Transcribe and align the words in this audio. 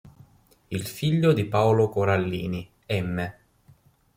Il 0.71 0.83
figlio 0.87 1.31
di 1.31 1.45
Paolo 1.45 1.87
Corallini, 1.89 2.67
M°. 2.87 3.33